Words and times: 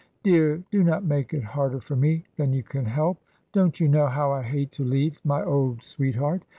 "Dear, 0.23 0.63
do 0.71 0.81
not 0.81 1.03
make 1.03 1.31
it 1.31 1.43
harder 1.43 1.79
for 1.79 1.95
me 1.95 2.25
than 2.35 2.53
you 2.53 2.63
can 2.63 2.85
help. 2.85 3.21
Don't 3.53 3.79
you 3.79 3.87
know 3.87 4.07
how 4.07 4.31
I 4.31 4.41
hate 4.41 4.71
to 4.71 4.83
leave 4.83 5.21
my 5.23 5.43
old 5.43 5.83
Sweetheart? 5.83 6.41